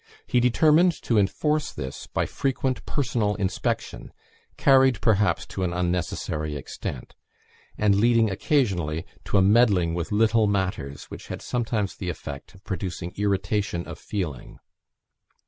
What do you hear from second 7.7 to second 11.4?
and leading occasionally to a meddling with little matters, which